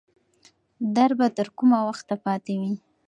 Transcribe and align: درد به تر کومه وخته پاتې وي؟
درد 0.95 1.13
به 1.19 1.27
تر 1.37 1.47
کومه 1.57 1.79
وخته 1.89 2.15
پاتې 2.25 2.53
وي؟ 2.59 2.73